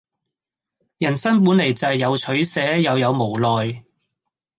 [0.97, 3.83] 人生本來就是有取捨、也有無奈